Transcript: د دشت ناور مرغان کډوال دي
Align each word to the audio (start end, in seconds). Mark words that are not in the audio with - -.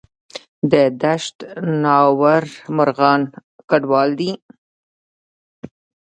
د 0.71 0.73
دشت 1.01 1.37
ناور 1.83 2.43
مرغان 2.77 3.21
کډوال 3.69 4.09
دي 4.19 4.31